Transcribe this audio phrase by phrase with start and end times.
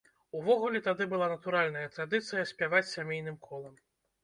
[0.37, 3.81] Увогуле, тады была натуральная традыцыя спяваць сямейным колам.